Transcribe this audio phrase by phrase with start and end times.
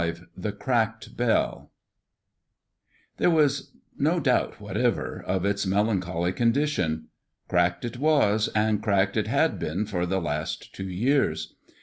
[0.01, 1.69] V THE CRACKED BELL
[3.17, 7.09] There was no doubt whatever of its melancholy condition.
[7.47, 11.53] Cracked it was, and cracked it had been for the last two years.